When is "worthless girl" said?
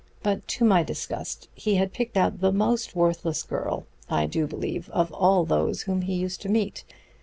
2.95-3.85